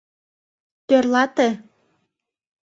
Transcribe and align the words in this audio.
Тӧрлате. 0.87 1.49